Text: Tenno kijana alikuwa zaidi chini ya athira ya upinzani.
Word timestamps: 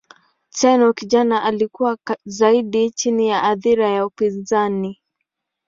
Tenno 0.49 0.93
kijana 0.93 1.43
alikuwa 1.43 1.97
zaidi 2.25 2.91
chini 2.91 3.27
ya 3.27 3.43
athira 3.43 3.89
ya 3.89 4.05
upinzani. 4.05 5.01